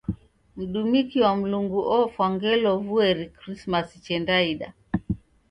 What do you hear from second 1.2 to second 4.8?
wa Mlungu ofwa ngelo vueri Krismasi chendaida.